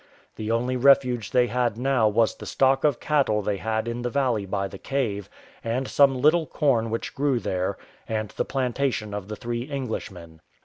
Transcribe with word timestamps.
The 0.35 0.49
only 0.49 0.77
refuge 0.77 1.29
they 1.29 1.45
had 1.45 1.77
now 1.77 2.07
was 2.07 2.33
the 2.33 2.47
stock 2.47 2.83
of 2.83 2.99
cattle 2.99 3.43
they 3.43 3.57
had 3.57 3.87
in 3.87 4.01
the 4.01 4.09
valley 4.09 4.47
by 4.47 4.67
the 4.67 4.79
cave, 4.79 5.29
and 5.63 5.87
some 5.87 6.19
little 6.19 6.47
corn 6.47 6.89
which 6.89 7.13
grew 7.13 7.37
there, 7.39 7.77
and 8.09 8.29
the 8.29 8.43
plantation 8.43 9.13
of 9.13 9.27
the 9.27 9.35
three 9.35 9.69
Englishmen. 9.69 10.41